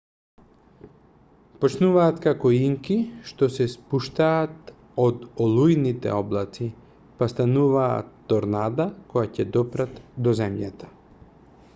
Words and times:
почнуваат 1.65 2.21
како 2.23 2.51
инки 2.59 2.97
што 3.31 3.49
се 3.57 3.67
спуштаат 3.73 4.71
од 5.05 5.27
олујните 5.45 6.13
облаци 6.21 6.71
па 7.21 7.29
стануваат 7.35 8.11
торнада 8.33 8.89
кога 9.13 9.29
ќе 9.37 9.47
допрат 9.59 10.03
до 10.29 10.35
земјата 10.43 10.91